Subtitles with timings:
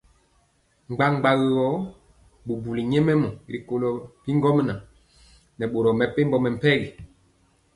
[0.87, 1.67] Bgabgagɔ
[2.45, 3.87] bubuli nyɛmemɔ rikolo
[4.23, 4.79] bi ŋgomnaŋ
[5.57, 6.89] nɛ boro mepempɔ mɛmpegi.